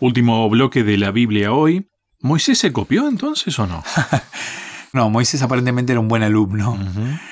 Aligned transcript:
Último 0.00 0.48
bloque 0.48 0.82
de 0.82 0.96
la 0.96 1.10
Biblia 1.10 1.52
hoy. 1.52 1.90
¿Moisés 2.20 2.58
se 2.58 2.72
copió 2.72 3.06
entonces 3.06 3.58
o 3.58 3.66
no? 3.66 3.84
No, 4.92 5.08
Moisés 5.08 5.42
aparentemente 5.42 5.92
era 5.92 6.00
un 6.00 6.08
buen 6.08 6.22
alumno 6.22 6.76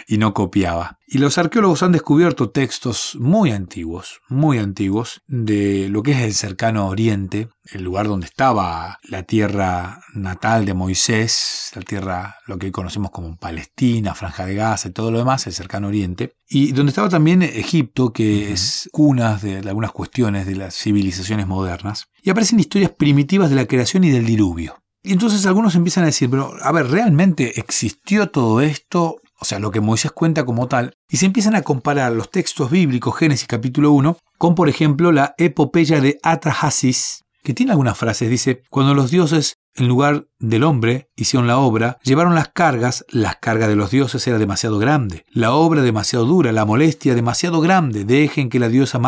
y 0.07 0.19
no 0.19 0.33
copiaba. 0.33 0.99
Y 1.07 1.19
los 1.19 1.39
arqueólogos 1.39 1.83
han 1.83 1.93
descubierto 1.93 2.51
textos 2.51 3.17
muy 3.19 3.51
antiguos, 3.51 4.21
muy 4.29 4.59
antiguos, 4.59 5.23
de 5.27 5.89
lo 5.89 6.03
que 6.03 6.13
es 6.13 6.19
el 6.19 6.35
cercano 6.35 6.87
oriente, 6.87 7.49
el 7.73 7.83
lugar 7.83 8.07
donde 8.07 8.27
estaba 8.27 8.99
la 9.03 9.23
tierra 9.25 10.03
natal 10.15 10.67
de 10.67 10.75
Moisés, 10.75 11.73
la 11.75 11.83
tierra, 11.83 12.37
lo 12.47 12.59
que 12.59 12.67
hoy 12.67 12.73
conocemos 12.73 13.11
como 13.11 13.37
Palestina, 13.37 14.15
Franja 14.15 14.47
de 14.47 14.55
Gaza 14.55 14.89
y 14.89 14.93
todo 14.93 15.11
lo 15.11 15.19
demás, 15.19 15.47
el 15.47 15.55
cercano 15.55 15.89
oriente, 15.89 16.35
y 16.49 16.73
donde 16.73 16.91
estaba 16.91 17.09
también 17.09 17.43
Egipto, 17.43 18.13
que 18.13 18.53
es 18.53 18.89
cuna 18.93 19.37
de 19.37 19.59
algunas 19.59 19.93
cuestiones 19.93 20.47
de 20.47 20.57
las 20.57 20.77
civilizaciones 20.77 21.47
modernas, 21.47 22.09
y 22.23 22.31
aparecen 22.31 22.61
historias 22.61 22.93
primitivas 22.93 23.51
de 23.51 23.57
la 23.57 23.67
creación 23.67 24.05
y 24.05 24.11
del 24.11 24.27
diluvio. 24.27 24.83
Y 25.09 25.13
entonces 25.13 25.47
algunos 25.47 25.75
empiezan 25.75 26.03
a 26.03 26.09
decir, 26.09 26.29
pero 26.29 26.53
a 26.61 26.71
ver, 26.71 26.91
¿realmente 26.91 27.59
existió 27.59 28.29
todo 28.29 28.61
esto? 28.61 29.17
O 29.41 29.47
sea, 29.47 29.59
lo 29.59 29.71
que 29.71 29.81
Moisés 29.81 30.13
cuenta 30.13 30.45
como 30.45 30.69
tal. 30.69 30.93
Y 31.09 31.17
se 31.17 31.25
empiezan 31.25 31.55
a 31.55 31.63
comparar 31.63 32.13
los 32.13 32.31
textos 32.31 32.71
bíblicos, 32.71 33.17
Génesis 33.17 33.49
capítulo 33.49 33.93
1, 33.93 34.19
con 34.37 34.55
por 34.55 34.69
ejemplo 34.69 35.11
la 35.11 35.35
epopeya 35.39 36.03
de 36.03 36.19
Atrahasis, 36.23 37.25
que 37.43 37.55
tiene 37.55 37.73
algunas 37.73 37.97
frases. 37.97 38.29
Dice, 38.29 38.61
cuando 38.69 38.93
los 38.93 39.11
dioses 39.11 39.55
en 39.77 39.89
lugar 39.89 40.27
del 40.41 40.63
hombre 40.63 41.09
hicieron 41.17 41.47
la 41.47 41.57
obra, 41.57 41.97
llevaron 42.03 42.35
las 42.35 42.49
cargas, 42.49 43.07
las 43.09 43.37
cargas 43.37 43.71
de 43.71 43.77
los 43.77 43.91
dioses 43.91 44.27
era 44.27 44.37
demasiado 44.37 44.79
grande, 44.79 45.25
la 45.31 45.53
obra 45.53 45.81
demasiado 45.81 46.27
dura, 46.27 46.53
la 46.53 46.67
molestia 46.67 47.15
demasiado 47.15 47.63
grande, 47.63 48.05
dejen 48.05 48.51
que 48.51 48.59
la 48.59 48.69
diosa 48.69 48.99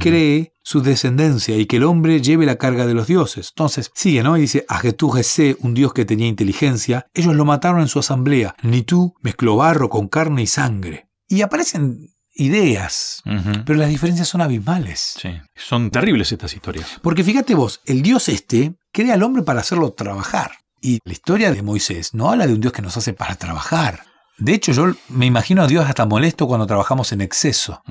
Cree 0.00 0.52
su 0.62 0.82
descendencia 0.82 1.56
y 1.56 1.66
que 1.66 1.76
el 1.76 1.84
hombre 1.84 2.20
lleve 2.20 2.44
la 2.44 2.56
carga 2.56 2.86
de 2.86 2.94
los 2.94 3.06
dioses. 3.06 3.50
Entonces 3.50 3.90
sigue, 3.94 4.22
¿no? 4.22 4.36
Y 4.36 4.42
dice, 4.42 4.64
Agetú 4.68 5.12
un 5.60 5.74
dios 5.74 5.92
que 5.92 6.04
tenía 6.04 6.26
inteligencia, 6.26 7.06
ellos 7.14 7.34
lo 7.34 7.44
mataron 7.44 7.80
en 7.80 7.88
su 7.88 7.98
asamblea. 7.98 8.54
Ni 8.62 8.82
tú 8.82 9.14
mezcló 9.20 9.56
barro 9.56 9.88
con 9.88 10.08
carne 10.08 10.42
y 10.42 10.46
sangre. 10.46 11.08
Y 11.28 11.42
aparecen 11.42 12.10
ideas, 12.34 13.22
pero 13.64 13.78
las 13.78 13.88
diferencias 13.88 14.28
son 14.28 14.40
abismales. 14.40 15.16
Sí, 15.20 15.30
son 15.54 15.90
terribles 15.90 16.32
estas 16.32 16.54
historias. 16.54 16.98
Porque 17.02 17.24
fíjate 17.24 17.54
vos, 17.54 17.80
el 17.86 18.02
dios 18.02 18.28
este 18.28 18.74
crea 18.92 19.14
al 19.14 19.22
hombre 19.22 19.42
para 19.42 19.60
hacerlo 19.60 19.92
trabajar. 19.92 20.52
Y 20.82 20.98
la 21.04 21.12
historia 21.12 21.52
de 21.52 21.62
Moisés 21.62 22.14
no 22.14 22.30
habla 22.30 22.46
de 22.46 22.54
un 22.54 22.60
Dios 22.60 22.72
que 22.72 22.80
nos 22.80 22.96
hace 22.96 23.12
para 23.12 23.34
trabajar. 23.34 24.04
De 24.40 24.54
hecho, 24.54 24.72
yo 24.72 24.92
me 25.08 25.26
imagino 25.26 25.62
a 25.62 25.66
Dios 25.66 25.86
hasta 25.86 26.06
molesto 26.06 26.46
cuando 26.46 26.66
trabajamos 26.66 27.12
en 27.12 27.20
exceso. 27.20 27.82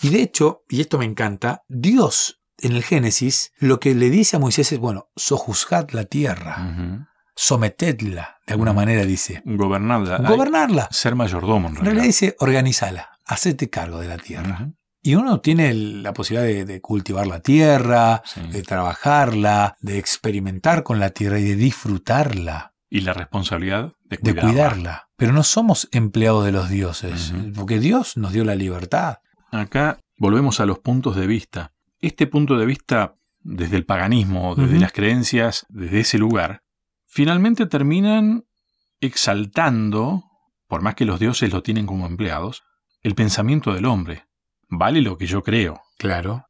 Y 0.00 0.10
de 0.10 0.22
hecho, 0.22 0.62
y 0.68 0.80
esto 0.80 0.98
me 0.98 1.04
encanta, 1.04 1.62
Dios 1.68 2.40
en 2.58 2.72
el 2.72 2.82
Génesis 2.82 3.52
lo 3.58 3.80
que 3.80 3.94
le 3.94 4.10
dice 4.10 4.36
a 4.36 4.38
Moisés 4.38 4.72
es, 4.72 4.78
bueno, 4.78 5.08
sojuzgad 5.16 5.90
la 5.90 6.04
tierra. 6.04 7.06
Sometedla, 7.34 8.38
de 8.46 8.54
alguna 8.54 8.72
manera 8.72 9.04
dice. 9.04 9.42
Gobernarla. 9.44 10.18
Gobernarla. 10.18 10.88
Ser 10.90 11.14
mayordomo, 11.14 11.68
en 11.68 11.76
realidad. 11.76 12.04
dice, 12.04 12.36
organizala, 12.38 13.10
hacete 13.26 13.68
cargo 13.68 13.98
de 14.00 14.08
la 14.08 14.16
tierra. 14.16 14.70
Y 15.02 15.14
uno 15.14 15.40
tiene 15.40 15.72
la 15.72 16.12
posibilidad 16.12 16.66
de, 16.66 16.80
cultivar 16.80 17.26
la 17.26 17.40
tierra, 17.40 18.22
de 18.50 18.62
trabajarla, 18.62 19.76
de 19.80 19.98
experimentar 19.98 20.82
con 20.82 20.98
la 20.98 21.10
tierra 21.10 21.38
y 21.38 21.44
de 21.44 21.56
disfrutarla. 21.56 22.74
Y 22.88 23.00
la 23.00 23.12
responsabilidad 23.12 23.92
de 24.04 24.18
cuidarla. 24.18 25.08
Pero 25.16 25.32
no 25.32 25.42
somos 25.42 25.88
empleados 25.92 26.44
de 26.44 26.52
los 26.52 26.68
dioses, 26.68 27.32
porque 27.54 27.80
Dios 27.80 28.16
nos 28.16 28.32
dio 28.32 28.44
la 28.44 28.54
libertad. 28.54 29.18
Acá 29.50 29.98
volvemos 30.18 30.60
a 30.60 30.66
los 30.66 30.78
puntos 30.78 31.16
de 31.16 31.26
vista. 31.26 31.72
Este 32.00 32.26
punto 32.26 32.56
de 32.58 32.66
vista, 32.66 33.14
desde 33.40 33.76
el 33.76 33.84
paganismo, 33.84 34.54
desde 34.54 34.78
las 34.78 34.92
creencias, 34.92 35.66
desde 35.68 36.00
ese 36.00 36.18
lugar, 36.18 36.62
finalmente 37.06 37.66
terminan 37.66 38.44
exaltando, 39.00 40.24
por 40.68 40.82
más 40.82 40.94
que 40.94 41.04
los 41.04 41.18
dioses 41.18 41.52
lo 41.52 41.62
tienen 41.62 41.86
como 41.86 42.06
empleados, 42.06 42.62
el 43.02 43.14
pensamiento 43.14 43.72
del 43.72 43.86
hombre. 43.86 44.26
Vale 44.68 45.00
lo 45.00 45.16
que 45.16 45.26
yo 45.26 45.42
creo. 45.42 45.80
Claro. 45.98 46.46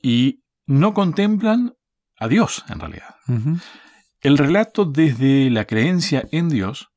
Y 0.00 0.42
no 0.66 0.94
contemplan 0.94 1.74
a 2.18 2.28
Dios, 2.28 2.64
en 2.68 2.80
realidad. 2.80 3.16
El 4.22 4.38
relato 4.38 4.84
desde 4.84 5.50
la 5.50 5.64
creencia 5.64 6.28
en 6.30 6.48
Dios 6.48 6.92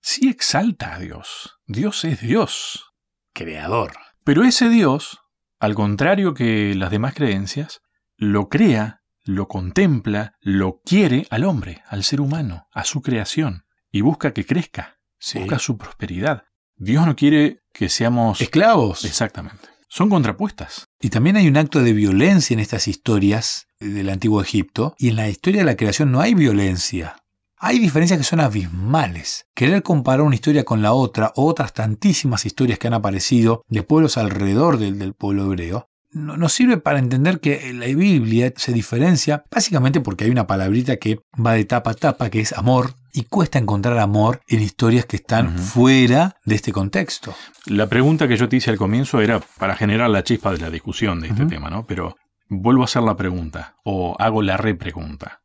sí 0.00 0.28
exalta 0.28 0.94
a 0.94 1.00
Dios. 1.00 1.58
Dios 1.66 2.04
es 2.04 2.20
Dios, 2.20 2.94
creador. 3.32 3.94
Pero 4.22 4.44
ese 4.44 4.68
Dios, 4.68 5.18
al 5.58 5.74
contrario 5.74 6.34
que 6.34 6.76
las 6.76 6.92
demás 6.92 7.14
creencias, 7.14 7.80
lo 8.16 8.48
crea, 8.48 9.02
lo 9.24 9.48
contempla, 9.48 10.36
lo 10.40 10.80
quiere 10.84 11.26
al 11.30 11.42
hombre, 11.42 11.82
al 11.88 12.04
ser 12.04 12.20
humano, 12.20 12.68
a 12.70 12.84
su 12.84 13.02
creación, 13.02 13.64
y 13.90 14.02
busca 14.02 14.32
que 14.32 14.46
crezca, 14.46 15.00
busca 15.34 15.58
su 15.58 15.78
prosperidad. 15.78 16.44
Dios 16.76 17.04
no 17.06 17.16
quiere 17.16 17.64
que 17.72 17.88
seamos 17.88 18.40
esclavos. 18.40 19.04
Exactamente. 19.04 19.68
Son 19.88 20.10
contrapuestas. 20.10 20.88
Y 21.00 21.08
también 21.08 21.36
hay 21.36 21.48
un 21.48 21.56
acto 21.56 21.82
de 21.82 21.94
violencia 21.94 22.54
en 22.54 22.60
estas 22.60 22.88
historias 22.88 23.66
del 23.80 24.10
antiguo 24.10 24.42
Egipto, 24.42 24.94
y 24.98 25.08
en 25.08 25.16
la 25.16 25.28
historia 25.28 25.62
de 25.62 25.66
la 25.66 25.76
creación 25.76 26.12
no 26.12 26.20
hay 26.20 26.34
violencia. 26.34 27.16
Hay 27.56 27.78
diferencias 27.78 28.18
que 28.18 28.24
son 28.24 28.40
abismales. 28.40 29.46
Querer 29.54 29.82
comparar 29.82 30.20
una 30.20 30.34
historia 30.34 30.64
con 30.64 30.82
la 30.82 30.92
otra, 30.92 31.32
o 31.34 31.46
otras 31.46 31.72
tantísimas 31.72 32.46
historias 32.46 32.78
que 32.78 32.86
han 32.86 32.94
aparecido 32.94 33.62
de 33.66 33.82
pueblos 33.82 34.16
alrededor 34.16 34.78
del, 34.78 35.14
pueblo 35.14 35.46
hebreo, 35.46 35.88
nos 36.18 36.52
sirve 36.52 36.78
para 36.78 36.98
entender 36.98 37.40
que 37.40 37.72
la 37.72 37.86
Biblia 37.86 38.52
se 38.56 38.72
diferencia 38.72 39.44
básicamente 39.50 40.00
porque 40.00 40.24
hay 40.24 40.30
una 40.30 40.46
palabrita 40.46 40.96
que 40.96 41.20
va 41.34 41.52
de 41.52 41.64
tapa 41.64 41.92
a 41.92 41.94
tapa, 41.94 42.30
que 42.30 42.40
es 42.40 42.52
amor, 42.52 42.94
y 43.12 43.24
cuesta 43.24 43.58
encontrar 43.58 43.98
amor 43.98 44.40
en 44.48 44.60
historias 44.60 45.06
que 45.06 45.16
están 45.16 45.58
fuera 45.58 46.36
de 46.44 46.54
este 46.54 46.72
contexto. 46.72 47.34
La 47.66 47.88
pregunta 47.88 48.28
que 48.28 48.36
yo 48.36 48.48
te 48.48 48.56
hice 48.56 48.70
al 48.70 48.76
comienzo 48.76 49.20
era 49.20 49.40
para 49.58 49.74
generar 49.76 50.10
la 50.10 50.22
chispa 50.22 50.52
de 50.52 50.58
la 50.58 50.70
discusión 50.70 51.20
de 51.20 51.28
este 51.28 51.46
tema, 51.46 51.70
¿no? 51.70 51.86
Pero 51.86 52.16
vuelvo 52.48 52.82
a 52.82 52.84
hacer 52.84 53.02
la 53.02 53.16
pregunta, 53.16 53.76
o 53.84 54.16
hago 54.18 54.42
la 54.42 54.56
repregunta. 54.56 55.40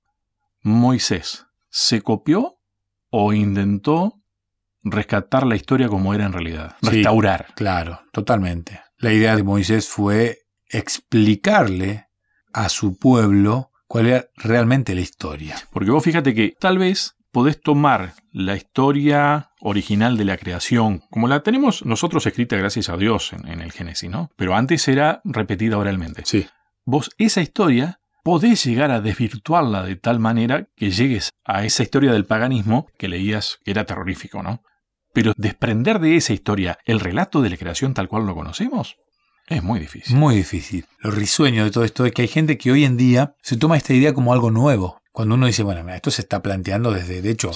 Moisés, 0.62 1.46
¿se 1.70 2.02
copió 2.02 2.58
o 3.10 3.34
intentó 3.34 4.22
rescatar 4.84 5.46
la 5.46 5.56
historia 5.56 5.88
como 5.88 6.14
era 6.14 6.26
en 6.26 6.34
realidad? 6.34 6.76
Restaurar. 6.82 7.54
claro, 7.56 8.02
totalmente. 8.12 8.82
La 8.98 9.12
idea 9.12 9.36
de 9.36 9.44
Moisés 9.44 9.90
fue 9.90 10.43
explicarle 10.74 12.08
a 12.52 12.70
su 12.70 12.98
pueblo 12.98 13.72
cuál 13.88 14.08
era 14.08 14.28
realmente 14.36 14.96
la 14.96 15.02
historia. 15.02 15.56
Porque 15.72 15.92
vos 15.92 16.04
fíjate 16.04 16.34
que 16.34 16.56
tal 16.60 16.78
vez 16.78 17.16
podés 17.32 17.62
tomar 17.62 18.14
la 18.32 18.56
historia 18.56 19.52
original 19.60 20.18
de 20.18 20.26
la 20.26 20.38
creación, 20.38 21.04
como 21.10 21.28
la 21.28 21.42
tenemos 21.42 21.86
nosotros 21.86 22.26
escrita 22.26 22.58
gracias 22.58 22.90
a 22.90 22.98
Dios 22.98 23.34
en, 23.34 23.48
en 23.48 23.62
el 23.62 23.72
Génesis, 23.72 24.10
¿no? 24.10 24.30
Pero 24.36 24.56
antes 24.56 24.88
era 24.88 25.22
repetida 25.24 25.78
oralmente. 25.78 26.24
Sí 26.26 26.46
vos 26.86 27.12
esa 27.18 27.42
historia 27.42 28.00
podés 28.24 28.64
llegar 28.64 28.92
a 28.92 29.02
desvirtuarla 29.02 29.84
de 29.84 29.96
tal 29.96 30.20
manera 30.20 30.68
que 30.76 30.92
llegues 30.92 31.32
a 31.44 31.66
esa 31.66 31.84
historia 31.84 32.14
del 32.14 32.26
paganismo 32.26 32.88
que 32.98 33.08
leías 33.08 33.60
que 33.64 33.72
era 33.72 33.86
terrorífico, 33.86 34.44
¿no? 34.44 34.64
Pero 35.14 35.34
desprender 35.38 36.00
de 36.00 36.16
esa 36.16 36.34
historia 36.34 36.80
el 36.86 37.00
relato 37.00 37.42
de 37.42 37.50
la 37.50 37.58
creación 37.58 37.94
tal 37.94 38.08
cual 38.08 38.26
lo 38.26 38.36
conocemos 38.36 38.98
es 39.48 39.64
muy 39.64 39.80
difícil. 39.80 40.16
Muy 40.16 40.36
difícil. 40.36 40.86
Lo 41.00 41.12
risueño 41.12 41.66
de 41.66 41.72
todo 41.72 41.84
esto 41.84 42.06
es 42.06 42.14
que 42.14 42.22
hay 42.24 42.28
gente 42.28 42.58
que 42.58 42.72
hoy 42.72 42.86
en 42.86 42.98
día 42.98 43.36
se 43.42 43.58
toma 43.58 43.78
esta 43.78 43.94
idea 43.94 44.14
como 44.14 44.34
algo 44.34 44.52
nuevo. 44.52 45.02
Cuando 45.12 45.36
uno 45.36 45.48
dice, 45.48 45.64
bueno, 45.64 45.88
esto 45.94 46.12
se 46.12 46.22
está 46.22 46.42
planteando 46.42 46.92
desde, 46.92 47.22
de 47.22 47.30
hecho, 47.30 47.52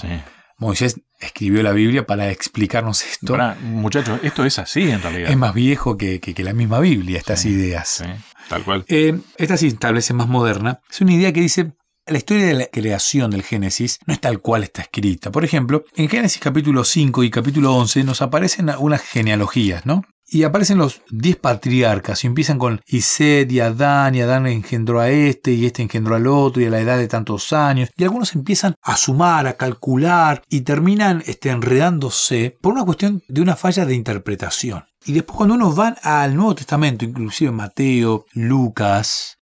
Moisés 0.58 1.00
escribió 1.18 1.62
la 1.62 1.72
Biblia 1.72 2.06
para 2.06 2.30
explicarnos 2.30 3.04
esto. 3.04 3.36
muchachos, 3.62 4.20
esto 4.22 4.44
es 4.44 4.58
así 4.58 4.90
en 4.90 5.02
realidad. 5.02 5.30
Es 5.30 5.36
más 5.36 5.54
viejo 5.54 5.96
que, 5.96 6.20
la 6.38 6.52
misma 6.52 6.78
Biblia, 6.80 7.18
estas 7.18 7.44
ideas. 7.46 8.04
tal 8.48 8.64
cual. 8.64 8.84
Eh, 8.88 9.18
esta 9.36 9.56
sí, 9.56 9.72
tal 9.72 9.94
vez 9.94 10.08
es 10.10 10.14
más 10.14 10.28
moderna. 10.28 10.80
Es 10.90 11.00
una 11.00 11.14
idea 11.14 11.32
que 11.32 11.40
dice, 11.40 11.72
la 12.06 12.18
historia 12.18 12.46
de 12.46 12.54
la 12.54 12.66
creación 12.66 13.30
del 13.30 13.42
Génesis 13.42 13.98
no 14.06 14.14
es 14.14 14.20
tal 14.20 14.40
cual 14.40 14.62
está 14.62 14.82
escrita. 14.82 15.30
Por 15.30 15.44
ejemplo, 15.44 15.84
en 15.96 16.08
Génesis 16.08 16.40
capítulo 16.40 16.84
5 16.84 17.24
y 17.24 17.30
capítulo 17.30 17.74
11 17.74 18.04
nos 18.04 18.22
aparecen 18.22 18.70
unas 18.78 19.02
genealogías, 19.02 19.84
¿no? 19.84 20.04
Y 20.30 20.42
aparecen 20.42 20.76
los 20.76 21.00
diez 21.10 21.36
patriarcas 21.36 22.22
y 22.22 22.26
empiezan 22.26 22.58
con 22.58 22.82
Ised 22.86 23.50
y 23.50 23.60
Adán, 23.60 24.14
y 24.14 24.20
Adán 24.20 24.46
engendró 24.46 25.00
a 25.00 25.08
este, 25.08 25.52
y 25.52 25.64
este 25.64 25.82
engendró 25.82 26.16
al 26.16 26.26
otro, 26.26 26.60
y 26.60 26.66
a 26.66 26.70
la 26.70 26.80
edad 26.80 26.98
de 26.98 27.08
tantos 27.08 27.54
años. 27.54 27.88
Y 27.96 28.04
algunos 28.04 28.34
empiezan 28.34 28.74
a 28.82 28.98
sumar, 28.98 29.46
a 29.46 29.56
calcular, 29.56 30.42
y 30.50 30.60
terminan 30.60 31.22
este, 31.26 31.48
enredándose 31.48 32.54
por 32.60 32.74
una 32.74 32.84
cuestión 32.84 33.22
de 33.26 33.40
una 33.40 33.56
falla 33.56 33.86
de 33.86 33.94
interpretación. 33.94 34.84
Y 35.06 35.12
después 35.12 35.38
cuando 35.38 35.54
uno 35.54 35.74
va 35.74 35.96
al 36.02 36.36
Nuevo 36.36 36.54
Testamento, 36.54 37.06
inclusive 37.06 37.50
Mateo, 37.50 38.26
Lucas, 38.34 39.38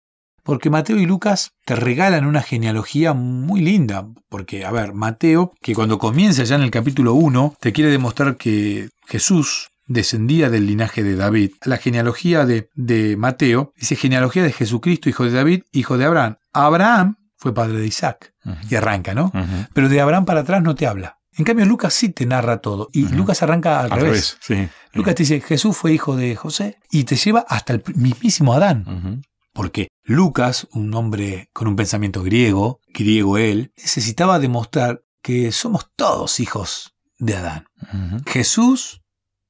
porque 0.45 0.69
Mateo 0.69 0.97
y 0.97 1.07
Lucas 1.07 1.53
te 1.65 1.75
regalan 1.75 2.27
una 2.27 2.43
genealogía 2.43 3.13
muy 3.13 3.61
linda. 3.61 4.07
Porque, 4.29 4.63
a 4.63 4.71
ver, 4.71 4.93
Mateo, 4.93 5.51
que 5.59 5.73
cuando 5.73 5.97
comienza 5.97 6.43
ya 6.43 6.55
en 6.55 6.61
el 6.61 6.69
capítulo 6.69 7.15
1, 7.15 7.55
te 7.59 7.73
quiere 7.73 7.89
demostrar 7.89 8.37
que 8.37 8.89
Jesús 9.07 9.71
descendía 9.87 10.49
del 10.49 10.67
linaje 10.67 11.03
de 11.03 11.15
David. 11.15 11.51
La 11.63 11.77
genealogía 11.77 12.45
de, 12.45 12.69
de 12.75 13.17
Mateo 13.17 13.73
dice 13.77 13.95
genealogía 13.95 14.43
de 14.43 14.51
Jesucristo, 14.51 15.09
hijo 15.09 15.25
de 15.25 15.31
David, 15.31 15.63
hijo 15.71 15.97
de 15.97 16.05
Abraham. 16.05 16.37
Abraham 16.53 17.17
fue 17.37 17.53
padre 17.53 17.79
de 17.79 17.87
Isaac. 17.87 18.33
Y 18.69 18.75
arranca, 18.75 19.13
¿no? 19.13 19.31
Pero 19.73 19.89
de 19.89 20.01
Abraham 20.01 20.25
para 20.25 20.41
atrás 20.41 20.61
no 20.61 20.75
te 20.75 20.87
habla. 20.87 21.19
En 21.37 21.43
cambio, 21.43 21.65
Lucas 21.65 21.93
sí 21.93 22.09
te 22.09 22.25
narra 22.25 22.59
todo. 22.59 22.89
Y 22.93 23.07
Lucas 23.09 23.43
arranca 23.43 23.81
al, 23.81 23.91
revés. 23.91 24.37
Lucas 24.93 25.15
te 25.15 25.23
dice, 25.23 25.41
Jesús 25.41 25.75
fue 25.75 25.93
hijo 25.93 26.15
de 26.15 26.35
José. 26.35 26.77
Y 26.91 27.03
te 27.03 27.15
lleva 27.15 27.45
hasta 27.47 27.73
el 27.73 27.83
mismísimo 27.95 28.53
Adán. 28.53 29.21
Porque 29.53 29.89
Lucas, 30.03 30.67
un 30.71 30.93
hombre 30.93 31.49
con 31.53 31.67
un 31.67 31.75
pensamiento 31.75 32.23
griego, 32.23 32.79
griego 32.93 33.37
él, 33.37 33.73
necesitaba 33.77 34.39
demostrar 34.39 35.03
que 35.21 35.51
somos 35.51 35.89
todos 35.95 36.39
hijos 36.39 36.93
de 37.17 37.35
Adán. 37.35 37.65
Jesús 38.25 39.01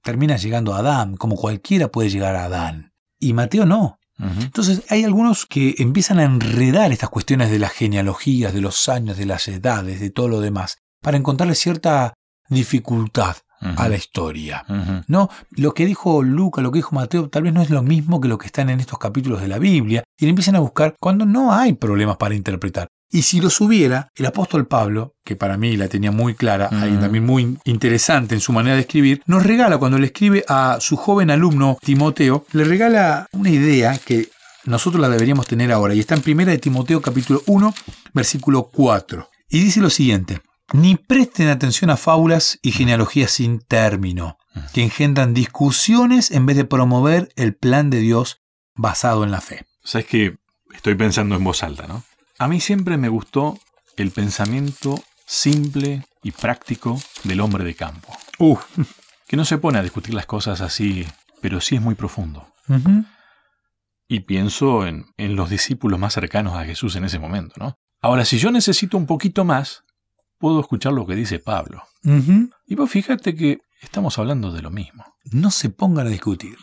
termina 0.06 0.38
llegando 0.38 0.76
a 0.76 0.80
Adán, 0.80 1.18
como 1.18 1.36
cualquiera 1.36 1.88
puede 1.90 2.12
llegar 2.12 2.36
a 2.36 2.46
Adán. 2.46 2.94
Y 3.20 3.34
Mateo 3.34 3.66
no. 3.66 3.98
Entonces 4.18 4.84
hay 4.90 5.04
algunos 5.04 5.46
que 5.46 5.76
empiezan 5.80 6.20
a 6.20 6.24
enredar 6.24 6.94
estas 6.94 7.10
cuestiones 7.10 7.52
de 7.52 7.60
las 7.60 7.74
genealogías, 7.74 8.54
de 8.54 8.62
los 8.62 8.88
años, 8.88 9.18
de 9.18 9.26
las 9.26 9.46
edades, 9.50 10.00
de 10.00 10.10
todo 10.10 10.30
lo 10.30 10.40
demás, 10.40 10.78
para 11.02 11.18
encontrarle 11.18 11.54
cierta 11.56 12.14
dificultad 12.48 13.36
a 13.60 13.90
la 13.90 13.96
historia. 13.96 14.64
No, 15.08 15.30
lo 15.50 15.74
que 15.74 15.86
dijo 15.86 16.22
Lucas, 16.22 16.64
lo 16.64 16.72
que 16.72 16.78
dijo 16.78 16.96
Mateo, 16.96 17.28
tal 17.30 17.44
vez 17.44 17.54
no 17.54 17.64
es 17.64 17.72
lo 17.72 17.82
mismo 17.82 18.22
que 18.22 18.28
lo 18.28 18.38
que 18.38 18.46
están 18.46 18.70
en 18.70 18.80
estos 18.80 19.00
capítulos 19.00 19.42
de 19.42 19.48
la 19.48 19.58
Biblia, 19.58 20.04
y 20.20 20.26
le 20.26 20.30
empiezan 20.30 20.56
a 20.56 20.60
buscar 20.60 20.96
cuando 21.02 21.26
no 21.26 21.52
hay 21.52 21.74
problemas 21.74 22.18
para 22.18 22.36
interpretar. 22.36 22.88
Y 23.12 23.22
si 23.22 23.40
los 23.40 23.62
hubiera, 23.62 24.10
el 24.16 24.26
apóstol 24.26 24.68
Pablo, 24.68 25.16
que 25.24 25.36
para 25.36 25.58
mí 25.58 25.78
la 25.78 25.88
tenía 25.88 26.12
muy 26.12 26.34
clara 26.34 26.70
y 26.72 26.98
también 26.98 27.26
muy 27.26 27.58
interesante 27.64 28.36
en 28.36 28.42
su 28.42 28.52
manera 28.52 28.76
de 28.76 28.82
escribir, 28.82 29.22
nos 29.26 29.44
regala 29.44 29.78
cuando 29.78 29.98
le 29.98 30.08
escribe 30.08 30.44
a 30.48 30.78
su 30.82 30.98
joven 30.98 31.32
alumno 31.32 31.78
Timoteo, 31.82 32.46
le 32.52 32.64
regala 32.64 33.28
una 33.32 33.50
idea 33.50 33.98
que 33.98 34.30
nosotros 34.66 35.00
la 35.00 35.10
deberíamos 35.10 35.48
tener 35.48 35.72
ahora, 35.72 35.94
y 35.94 36.00
está 36.00 36.16
en 36.16 36.22
primera 36.22 36.52
de 36.52 36.58
Timoteo 36.58 37.02
capítulo 37.02 37.42
1, 37.46 37.74
versículo 38.14 38.70
4. 38.74 39.30
Y 39.50 39.60
dice 39.60 39.80
lo 39.80 39.92
siguiente, 39.92 40.42
ni 40.74 40.96
presten 40.96 41.50
atención 41.50 41.92
a 41.92 41.98
fábulas 41.98 42.60
y 42.64 42.72
genealogías 42.72 43.32
sin 43.32 43.60
término, 43.60 44.38
que 44.74 44.84
engendran 44.84 45.34
discusiones 45.34 46.32
en 46.32 46.46
vez 46.46 46.58
de 46.58 46.66
promover 46.66 47.30
el 47.36 47.56
plan 47.56 47.90
de 47.90 48.00
Dios 48.00 48.42
basado 48.74 49.24
en 49.24 49.32
la 49.32 49.42
fe. 49.42 49.66
Sabes 49.84 50.08
que 50.08 50.38
estoy 50.74 50.96
pensando 50.96 51.36
en 51.36 51.44
voz 51.44 51.62
alta, 51.62 51.88
¿no? 51.88 52.04
A 52.38 52.48
mí 52.48 52.60
siempre 52.60 52.98
me 52.98 53.10
gustó 53.10 53.58
el 53.96 54.12
pensamiento 54.12 55.02
simple 55.26 56.06
y 56.22 56.32
práctico 56.32 57.00
del 57.24 57.40
hombre 57.40 57.64
de 57.64 57.76
campo. 57.76 58.16
Uh. 58.40 58.58
Que 59.28 59.38
no 59.38 59.44
se 59.44 59.58
pone 59.58 59.80
a 59.80 59.82
discutir 59.82 60.14
las 60.14 60.28
cosas 60.28 60.62
así, 60.62 61.04
pero 61.42 61.60
sí 61.60 61.78
es 61.78 61.82
muy 61.82 61.96
profundo. 61.96 62.48
Y 64.08 64.20
pienso 64.20 64.86
en, 64.86 65.08
en, 65.18 65.36
los 65.36 65.50
discípulos 65.50 66.00
más 66.00 66.14
cercanos 66.14 66.56
a 66.56 66.64
Jesús 66.64 66.96
en 66.96 67.06
ese 67.06 67.18
momento, 67.18 67.56
¿no? 67.58 67.76
Ahora, 68.02 68.24
si 68.24 68.38
yo 68.38 68.52
necesito 68.52 68.98
un 68.98 69.08
poquito 69.08 69.44
más, 69.44 69.84
puedo 70.38 70.60
escuchar 70.60 70.94
lo 70.94 71.08
que 71.08 71.16
dice 71.16 71.40
Pablo. 71.40 71.82
Y 72.68 72.76
vos 72.76 72.88
fíjate 72.88 73.34
que 73.34 73.62
estamos 73.82 74.20
hablando 74.20 74.52
de 74.52 74.62
lo 74.62 74.70
mismo. 74.70 75.06
No 75.32 75.50
se 75.50 75.72
pongan 75.72 76.06
a 76.06 76.12
discutir. 76.12 76.58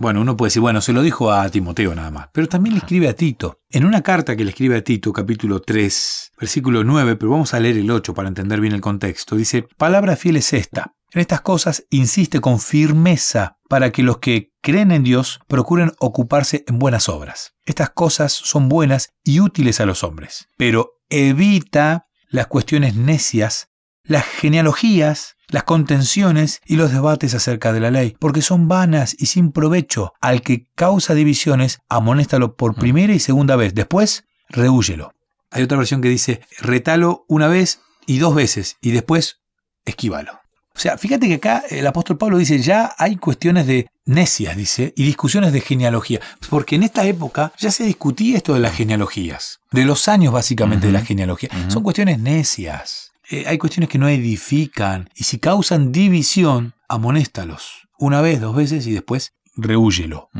Bueno, 0.00 0.20
uno 0.20 0.36
puede 0.36 0.48
decir, 0.48 0.62
bueno, 0.62 0.80
se 0.80 0.92
lo 0.92 1.02
dijo 1.02 1.32
a 1.32 1.48
Timoteo 1.48 1.92
nada 1.92 2.12
más, 2.12 2.28
pero 2.32 2.48
también 2.48 2.74
le 2.74 2.78
escribe 2.78 3.08
a 3.08 3.14
Tito. 3.14 3.58
En 3.68 3.84
una 3.84 4.00
carta 4.02 4.36
que 4.36 4.44
le 4.44 4.50
escribe 4.50 4.76
a 4.76 4.84
Tito, 4.84 5.12
capítulo 5.12 5.60
3, 5.60 6.32
versículo 6.38 6.84
9, 6.84 7.16
pero 7.16 7.32
vamos 7.32 7.52
a 7.52 7.58
leer 7.58 7.78
el 7.78 7.90
8 7.90 8.14
para 8.14 8.28
entender 8.28 8.60
bien 8.60 8.74
el 8.74 8.80
contexto, 8.80 9.34
dice, 9.34 9.66
palabra 9.76 10.14
fiel 10.14 10.36
es 10.36 10.52
esta. 10.52 10.94
En 11.10 11.20
estas 11.20 11.40
cosas 11.40 11.84
insiste 11.90 12.40
con 12.40 12.60
firmeza 12.60 13.56
para 13.68 13.90
que 13.90 14.04
los 14.04 14.18
que 14.18 14.52
creen 14.62 14.92
en 14.92 15.02
Dios 15.02 15.40
procuren 15.48 15.92
ocuparse 15.98 16.64
en 16.68 16.78
buenas 16.78 17.08
obras. 17.08 17.54
Estas 17.64 17.90
cosas 17.90 18.32
son 18.32 18.68
buenas 18.68 19.08
y 19.24 19.40
útiles 19.40 19.80
a 19.80 19.86
los 19.86 20.04
hombres, 20.04 20.48
pero 20.56 20.92
evita 21.08 22.06
las 22.28 22.46
cuestiones 22.46 22.94
necias, 22.94 23.70
las 24.04 24.24
genealogías, 24.24 25.37
las 25.48 25.64
contenciones 25.64 26.60
y 26.66 26.76
los 26.76 26.92
debates 26.92 27.34
acerca 27.34 27.72
de 27.72 27.80
la 27.80 27.90
ley, 27.90 28.16
porque 28.18 28.42
son 28.42 28.68
vanas 28.68 29.16
y 29.18 29.26
sin 29.26 29.52
provecho. 29.52 30.12
Al 30.20 30.42
que 30.42 30.66
causa 30.74 31.14
divisiones, 31.14 31.80
amonéstalo 31.88 32.56
por 32.56 32.72
mm. 32.72 32.80
primera 32.80 33.12
y 33.12 33.18
segunda 33.18 33.56
vez. 33.56 33.74
Después, 33.74 34.24
rehúyelo. 34.48 35.14
Hay 35.50 35.62
otra 35.62 35.78
versión 35.78 36.02
que 36.02 36.08
dice, 36.08 36.42
retalo 36.58 37.24
una 37.28 37.48
vez 37.48 37.80
y 38.06 38.18
dos 38.18 38.34
veces, 38.34 38.76
y 38.80 38.90
después, 38.90 39.40
esquívalo. 39.84 40.40
O 40.78 40.80
sea, 40.80 40.96
fíjate 40.96 41.26
que 41.26 41.34
acá 41.34 41.64
el 41.70 41.84
apóstol 41.88 42.18
Pablo 42.18 42.38
dice, 42.38 42.60
ya 42.60 42.94
hay 42.98 43.16
cuestiones 43.16 43.66
de 43.66 43.88
necias, 44.04 44.56
dice, 44.56 44.92
y 44.96 45.02
discusiones 45.04 45.52
de 45.52 45.60
genealogía. 45.60 46.20
Porque 46.48 46.76
en 46.76 46.84
esta 46.84 47.04
época 47.04 47.52
ya 47.58 47.72
se 47.72 47.82
discutía 47.82 48.36
esto 48.36 48.54
de 48.54 48.60
las 48.60 48.76
genealogías, 48.76 49.58
de 49.72 49.84
los 49.84 50.06
años 50.06 50.32
básicamente 50.32 50.86
de 50.86 50.92
la 50.92 51.04
genealogía. 51.04 51.50
Son 51.66 51.82
cuestiones 51.82 52.20
necias. 52.20 53.07
Eh, 53.30 53.44
hay 53.46 53.58
cuestiones 53.58 53.90
que 53.90 53.98
no 53.98 54.08
edifican 54.08 55.10
y 55.14 55.24
si 55.24 55.38
causan 55.38 55.92
división, 55.92 56.74
amonéstalos. 56.88 57.88
Una 57.98 58.20
vez, 58.20 58.40
dos 58.40 58.56
veces 58.56 58.86
y 58.86 58.92
después 58.92 59.34
rehúyelo. 59.56 60.30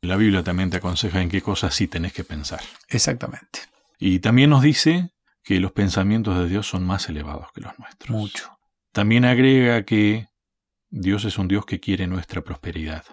La 0.00 0.16
Biblia 0.16 0.42
también 0.42 0.70
te 0.70 0.78
aconseja 0.78 1.20
en 1.20 1.28
qué 1.28 1.42
cosas 1.42 1.74
sí 1.74 1.88
tenés 1.88 2.12
que 2.12 2.24
pensar. 2.24 2.60
Exactamente. 2.88 3.60
Y 3.98 4.20
también 4.20 4.50
nos 4.50 4.62
dice 4.62 5.10
que 5.42 5.60
los 5.60 5.72
pensamientos 5.72 6.38
de 6.38 6.48
Dios 6.48 6.66
son 6.66 6.86
más 6.86 7.08
elevados 7.08 7.48
que 7.52 7.60
los 7.60 7.78
nuestros. 7.78 8.10
Mucho. 8.10 8.58
También 8.92 9.24
agrega 9.24 9.84
que 9.84 10.28
Dios 10.88 11.24
es 11.24 11.38
un 11.38 11.48
Dios 11.48 11.66
que 11.66 11.80
quiere 11.80 12.06
nuestra 12.06 12.42
prosperidad. 12.42 13.04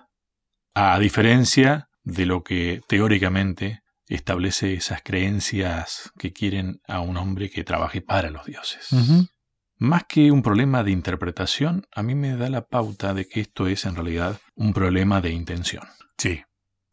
A 0.73 0.97
diferencia 0.99 1.89
de 2.03 2.25
lo 2.25 2.43
que 2.43 2.81
teóricamente 2.87 3.80
establece 4.15 4.73
esas 4.73 5.01
creencias 5.01 6.11
que 6.17 6.33
quieren 6.33 6.81
a 6.87 6.99
un 6.99 7.17
hombre 7.17 7.49
que 7.49 7.63
trabaje 7.63 8.01
para 8.01 8.29
los 8.29 8.45
dioses. 8.45 8.89
Más 9.77 10.03
que 10.03 10.31
un 10.31 10.41
problema 10.41 10.83
de 10.83 10.91
interpretación, 10.91 11.87
a 11.95 12.03
mí 12.03 12.13
me 12.13 12.35
da 12.35 12.49
la 12.49 12.67
pauta 12.67 13.13
de 13.13 13.27
que 13.27 13.41
esto 13.41 13.67
es 13.67 13.85
en 13.85 13.95
realidad 13.95 14.39
un 14.55 14.73
problema 14.73 15.21
de 15.21 15.31
intención. 15.31 15.83
Sí. 16.17 16.41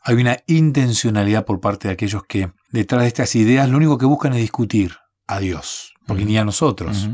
Hay 0.00 0.15
una 0.15 0.38
intencionalidad 0.47 1.44
por 1.44 1.61
parte 1.61 1.88
de 1.88 1.94
aquellos 1.94 2.23
que 2.25 2.53
detrás 2.70 3.03
de 3.03 3.09
estas 3.09 3.35
ideas 3.35 3.69
lo 3.69 3.76
único 3.76 3.99
que 3.99 4.06
buscan 4.06 4.32
es 4.32 4.41
discutir 4.41 4.97
a 5.26 5.38
Dios, 5.41 5.93
porque 6.06 6.25
ni 6.25 6.38
a 6.38 6.44
nosotros. 6.44 7.11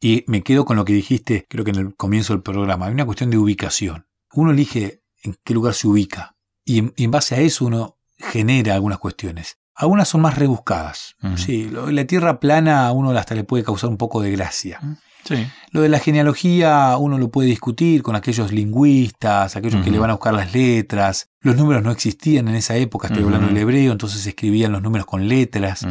Y 0.00 0.24
me 0.26 0.42
quedo 0.42 0.64
con 0.64 0.76
lo 0.76 0.84
que 0.84 0.94
dijiste, 0.94 1.46
creo 1.48 1.64
que 1.64 1.70
en 1.70 1.78
el 1.78 1.94
comienzo 1.94 2.32
del 2.32 2.42
programa, 2.42 2.86
hay 2.86 2.92
una 2.92 3.04
cuestión 3.04 3.30
de 3.30 3.38
ubicación. 3.38 4.06
Uno 4.32 4.50
elige 4.50 5.02
en 5.22 5.36
qué 5.44 5.54
lugar 5.54 5.74
se 5.74 5.86
ubica 5.86 6.34
y 6.64 6.78
en 6.96 7.10
base 7.10 7.36
a 7.36 7.40
eso 7.40 7.66
uno 7.66 7.98
genera 8.22 8.74
algunas 8.74 8.98
cuestiones. 8.98 9.58
Algunas 9.74 10.08
son 10.08 10.20
más 10.20 10.36
rebuscadas. 10.36 11.16
Sí, 11.36 11.68
lo 11.70 11.86
de 11.86 11.92
la 11.92 12.04
tierra 12.06 12.40
plana 12.40 12.86
a 12.86 12.92
uno 12.92 13.10
hasta 13.10 13.34
le 13.34 13.44
puede 13.44 13.64
causar 13.64 13.90
un 13.90 13.96
poco 13.96 14.20
de 14.22 14.30
gracia. 14.30 14.80
Sí. 15.24 15.46
Lo 15.70 15.82
de 15.82 15.88
la 15.88 15.98
genealogía 15.98 16.96
uno 16.98 17.16
lo 17.16 17.30
puede 17.30 17.48
discutir 17.48 18.02
con 18.02 18.16
aquellos 18.16 18.52
lingüistas, 18.52 19.56
aquellos 19.56 19.82
que 19.82 19.90
le 19.90 19.98
van 19.98 20.10
a 20.10 20.14
buscar 20.14 20.34
las 20.34 20.52
letras. 20.52 21.30
Los 21.40 21.56
números 21.56 21.82
no 21.82 21.90
existían 21.90 22.48
en 22.48 22.54
esa 22.56 22.76
época, 22.76 23.08
estoy 23.08 23.22
hablando 23.22 23.46
del 23.48 23.56
hebreo, 23.56 23.92
entonces 23.92 24.26
escribían 24.26 24.72
los 24.72 24.82
números 24.82 25.06
con 25.06 25.26
letras. 25.26 25.86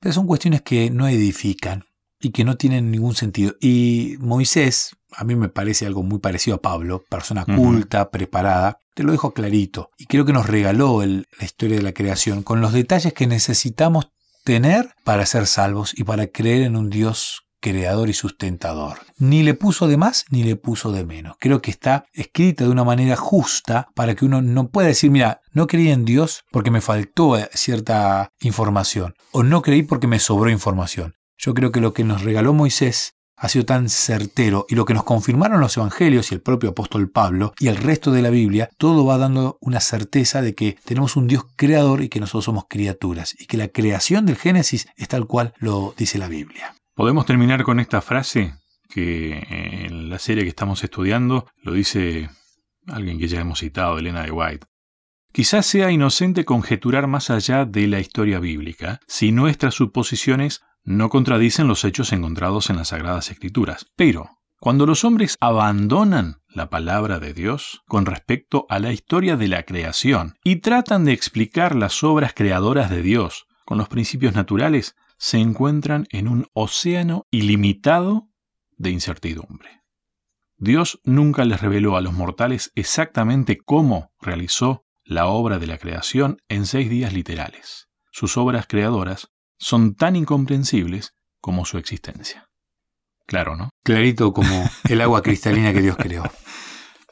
Pero 0.00 0.12
son 0.12 0.26
cuestiones 0.26 0.62
que 0.62 0.90
no 0.90 1.08
edifican 1.08 1.84
y 2.20 2.30
que 2.30 2.44
no 2.44 2.56
tienen 2.56 2.90
ningún 2.90 3.14
sentido. 3.14 3.54
Y 3.60 4.16
Moisés, 4.20 4.96
a 5.16 5.24
mí 5.24 5.34
me 5.36 5.48
parece 5.48 5.86
algo 5.86 6.02
muy 6.02 6.18
parecido 6.18 6.56
a 6.56 6.62
Pablo, 6.62 7.04
persona 7.08 7.44
culta, 7.44 8.10
preparada, 8.10 8.80
te 8.94 9.02
lo 9.02 9.12
dejo 9.12 9.32
clarito. 9.32 9.90
Y 9.98 10.06
creo 10.06 10.24
que 10.24 10.32
nos 10.32 10.46
regaló 10.46 11.04
la 11.04 11.44
historia 11.44 11.76
de 11.76 11.82
la 11.82 11.92
creación 11.92 12.42
con 12.42 12.60
los 12.60 12.72
detalles 12.72 13.12
que 13.12 13.26
necesitamos 13.26 14.10
tener 14.44 14.94
para 15.04 15.26
ser 15.26 15.46
salvos 15.46 15.92
y 15.96 16.04
para 16.04 16.28
creer 16.28 16.62
en 16.62 16.76
un 16.76 16.90
Dios 16.90 17.42
creador 17.60 18.08
y 18.08 18.12
sustentador. 18.12 18.98
Ni 19.18 19.42
le 19.42 19.54
puso 19.54 19.88
de 19.88 19.96
más 19.96 20.24
ni 20.30 20.44
le 20.44 20.56
puso 20.56 20.92
de 20.92 21.04
menos. 21.04 21.36
Creo 21.40 21.60
que 21.60 21.70
está 21.70 22.06
escrita 22.12 22.64
de 22.64 22.70
una 22.70 22.84
manera 22.84 23.16
justa 23.16 23.88
para 23.94 24.14
que 24.14 24.24
uno 24.24 24.42
no 24.42 24.68
pueda 24.68 24.88
decir, 24.88 25.10
mira, 25.10 25.40
no 25.52 25.66
creí 25.66 25.90
en 25.90 26.04
Dios 26.04 26.44
porque 26.50 26.70
me 26.70 26.80
faltó 26.80 27.36
cierta 27.52 28.30
información 28.40 29.14
o 29.32 29.42
no 29.42 29.62
creí 29.62 29.82
porque 29.82 30.06
me 30.06 30.18
sobró 30.18 30.50
información. 30.50 31.14
Yo 31.36 31.54
creo 31.54 31.70
que 31.70 31.80
lo 31.80 31.92
que 31.92 32.04
nos 32.04 32.22
regaló 32.22 32.52
Moisés 32.52 33.14
ha 33.38 33.48
sido 33.48 33.64
tan 33.64 33.88
certero 33.88 34.66
y 34.68 34.74
lo 34.74 34.84
que 34.84 34.94
nos 34.94 35.04
confirmaron 35.04 35.60
los 35.60 35.76
evangelios 35.76 36.30
y 36.30 36.34
el 36.34 36.40
propio 36.40 36.70
apóstol 36.70 37.10
Pablo 37.10 37.54
y 37.58 37.68
el 37.68 37.76
resto 37.76 38.10
de 38.10 38.22
la 38.22 38.30
Biblia, 38.30 38.68
todo 38.76 39.06
va 39.06 39.16
dando 39.16 39.58
una 39.60 39.80
certeza 39.80 40.42
de 40.42 40.54
que 40.54 40.76
tenemos 40.84 41.16
un 41.16 41.28
Dios 41.28 41.44
creador 41.56 42.02
y 42.02 42.08
que 42.08 42.20
nosotros 42.20 42.44
somos 42.44 42.64
criaturas 42.68 43.36
y 43.38 43.46
que 43.46 43.56
la 43.56 43.68
creación 43.68 44.26
del 44.26 44.36
Génesis 44.36 44.88
es 44.96 45.08
tal 45.08 45.26
cual 45.26 45.54
lo 45.58 45.94
dice 45.96 46.18
la 46.18 46.28
Biblia. 46.28 46.74
Podemos 46.94 47.26
terminar 47.26 47.62
con 47.62 47.78
esta 47.78 48.00
frase 48.00 48.54
que 48.88 49.86
en 49.86 50.10
la 50.10 50.18
serie 50.18 50.42
que 50.42 50.50
estamos 50.50 50.82
estudiando 50.82 51.46
lo 51.62 51.72
dice 51.72 52.28
alguien 52.88 53.18
que 53.18 53.28
ya 53.28 53.40
hemos 53.40 53.60
citado, 53.60 53.98
Elena 53.98 54.22
de 54.22 54.32
White. 54.32 54.66
Quizás 55.30 55.66
sea 55.66 55.90
inocente 55.90 56.44
conjeturar 56.44 57.06
más 57.06 57.30
allá 57.30 57.66
de 57.66 57.86
la 57.86 58.00
historia 58.00 58.40
bíblica 58.40 58.98
si 59.06 59.30
nuestras 59.30 59.74
suposiciones 59.74 60.62
no 60.84 61.08
contradicen 61.08 61.68
los 61.68 61.84
hechos 61.84 62.12
encontrados 62.12 62.70
en 62.70 62.76
las 62.76 62.88
Sagradas 62.88 63.30
Escrituras. 63.30 63.86
Pero, 63.96 64.30
cuando 64.60 64.86
los 64.86 65.04
hombres 65.04 65.36
abandonan 65.40 66.42
la 66.48 66.68
palabra 66.68 67.20
de 67.20 67.32
Dios 67.32 67.82
con 67.86 68.06
respecto 68.06 68.66
a 68.68 68.78
la 68.78 68.92
historia 68.92 69.36
de 69.36 69.48
la 69.48 69.62
creación 69.62 70.34
y 70.42 70.56
tratan 70.56 71.04
de 71.04 71.12
explicar 71.12 71.76
las 71.76 72.02
obras 72.02 72.32
creadoras 72.34 72.90
de 72.90 73.02
Dios 73.02 73.46
con 73.64 73.78
los 73.78 73.88
principios 73.88 74.34
naturales, 74.34 74.96
se 75.18 75.38
encuentran 75.38 76.06
en 76.10 76.26
un 76.26 76.46
océano 76.54 77.26
ilimitado 77.30 78.28
de 78.76 78.90
incertidumbre. 78.90 79.82
Dios 80.56 81.00
nunca 81.04 81.44
les 81.44 81.60
reveló 81.60 81.96
a 81.96 82.00
los 82.00 82.12
mortales 82.12 82.72
exactamente 82.74 83.58
cómo 83.58 84.12
realizó 84.20 84.84
la 85.04 85.26
obra 85.26 85.58
de 85.58 85.68
la 85.68 85.78
creación 85.78 86.38
en 86.48 86.66
seis 86.66 86.90
días 86.90 87.12
literales. 87.12 87.88
Sus 88.10 88.36
obras 88.36 88.66
creadoras 88.66 89.30
son 89.58 89.94
tan 89.94 90.16
incomprensibles 90.16 91.14
como 91.40 91.64
su 91.64 91.78
existencia. 91.78 92.48
Claro, 93.26 93.56
¿no? 93.56 93.70
Clarito 93.84 94.32
como 94.32 94.68
el 94.88 95.00
agua 95.00 95.22
cristalina 95.22 95.72
que 95.72 95.82
Dios 95.82 95.96
creó. 95.96 96.24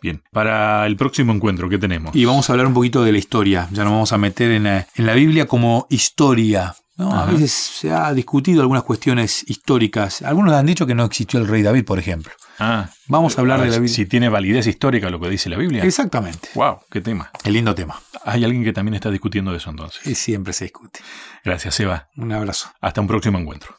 Bien, 0.03 0.23
para 0.31 0.87
el 0.87 0.97
próximo 0.97 1.33
encuentro, 1.33 1.69
¿qué 1.69 1.79
tenemos? 1.79 2.15
Y 2.15 2.25
vamos 2.25 2.49
a 2.49 2.53
hablar 2.53 2.67
un 2.67 2.75
poquito 2.75 3.03
de 3.03 3.13
la 3.13 3.19
historia. 3.19 3.69
Ya 3.73 3.85
nos 3.85 3.93
vamos 3.93 4.13
a 4.13 4.19
meter 4.19 4.51
en 4.51 4.65
la, 4.65 4.87
en 4.95 5.07
la 5.07 5.15
Biblia 5.15 5.47
como 5.47 5.87
historia. 5.91 6.75
A 6.99 7.27
veces 7.27 7.53
se 7.53 7.93
ha 7.93 8.13
discutido 8.15 8.63
algunas 8.63 8.83
cuestiones 8.83 9.45
históricas. 9.49 10.23
Algunos 10.23 10.55
han 10.55 10.65
dicho 10.65 10.87
que 10.87 10.95
no 10.95 11.05
existió 11.05 11.39
el 11.39 11.47
rey 11.47 11.63
David, 11.63 11.85
por 11.85 11.99
ejemplo. 11.99 12.33
Ah, 12.59 12.89
vamos 13.07 13.37
a 13.37 13.43
hablar 13.43 13.61
de 13.61 13.67
la 13.67 13.73
Biblia. 13.73 13.95
Si 13.95 14.07
tiene 14.07 14.31
validez 14.31 14.67
histórica 14.67 15.11
lo 15.11 15.21
que 15.21 15.29
dice 15.29 15.51
la 15.51 15.59
Biblia. 15.59 15.85
Exactamente. 15.85 16.49
Wow, 16.55 16.81
qué 16.91 17.03
tema. 17.03 17.31
Qué 17.43 17.51
lindo 17.51 17.75
tema. 17.75 18.01
Hay 18.25 18.45
alguien 18.45 18.65
que 18.65 18.73
también 18.73 18.95
está 18.95 19.11
discutiendo 19.11 19.55
eso 19.55 19.69
entonces. 19.69 20.07
Y 20.07 20.15
siempre 20.15 20.55
se 20.55 20.65
discute. 20.65 21.01
Gracias, 21.45 21.79
Eva. 21.81 22.09
Un 22.17 22.33
abrazo. 22.33 22.71
Hasta 22.81 23.01
un 23.03 23.07
próximo 23.07 23.39
encuentro. 23.39 23.77